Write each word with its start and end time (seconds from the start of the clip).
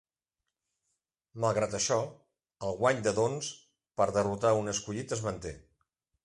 Malgrat 1.43 1.75
això, 1.79 1.97
el 2.69 2.79
guany 2.79 3.03
de 3.09 3.13
dons 3.19 3.51
per 4.01 4.09
derrotar 4.17 4.55
un 4.63 4.73
escollit 4.75 5.15
es 5.19 5.23
manté. 5.29 5.55